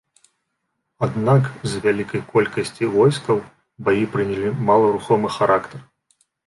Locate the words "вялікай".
1.85-2.21